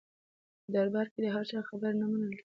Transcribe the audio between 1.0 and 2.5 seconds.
کې د هر چا خبره نه منل کېده.